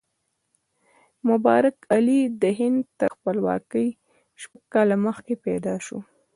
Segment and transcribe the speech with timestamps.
[1.29, 3.87] مبارک علي د هند تر خپلواکۍ
[4.41, 5.99] شپږ کاله مخکې پیدا شو.